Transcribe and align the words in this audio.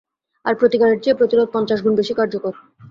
আর 0.45 0.53
প্রতিকারের 0.55 1.01
চেয়ে 1.03 1.19
প্রতিরোধ 1.19 1.47
পঞ্চাশ 1.53 1.79
গুন 1.81 1.93
বেশী 1.95 2.13
কার্যকরী। 2.13 2.59